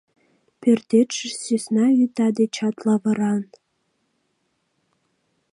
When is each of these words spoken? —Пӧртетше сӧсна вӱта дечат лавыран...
—Пӧртетше 0.61 1.27
сӧсна 1.43 1.85
вӱта 1.97 2.27
дечат 2.37 2.75
лавыран... 2.85 3.43